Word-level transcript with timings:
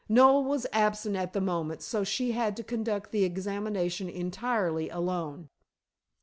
Noel 0.09 0.43
was 0.45 0.65
absent 0.73 1.15
at 1.15 1.33
the 1.33 1.39
moment, 1.39 1.83
so 1.83 2.03
she 2.03 2.31
had 2.31 2.57
to 2.57 2.63
conduct 2.63 3.11
the 3.11 3.23
examination 3.23 4.09
entirely 4.09 4.89
alone. 4.89 5.49